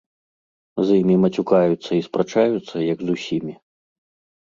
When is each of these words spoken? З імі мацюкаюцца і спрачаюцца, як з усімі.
З 0.87 0.95
імі 1.01 1.17
мацюкаюцца 1.27 1.91
і 1.99 2.01
спрачаюцца, 2.09 2.75
як 2.91 2.99
з 3.07 3.19
усімі. 3.19 3.53